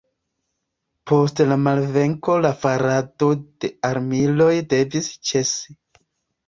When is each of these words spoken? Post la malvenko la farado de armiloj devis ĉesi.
Post 1.11 1.41
la 1.49 1.57
malvenko 1.67 2.39
la 2.47 2.51
farado 2.65 3.31
de 3.43 3.73
armiloj 3.93 4.53
devis 4.75 5.13
ĉesi. 5.31 5.81